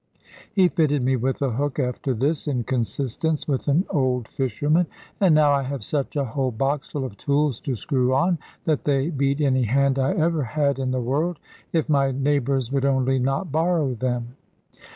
[0.51, 4.87] He fitted me with a hook after this, in consistence with an old fisherman;
[5.19, 9.11] and now I have such a whole boxful of tools to screw on, that they
[9.11, 11.37] beat any hand I ever had in the world
[11.71, 14.37] if my neighbours would only not borrow them.